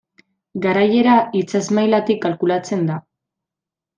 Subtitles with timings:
[0.61, 2.99] Garaiera itsas mailatik kalkulatzen da.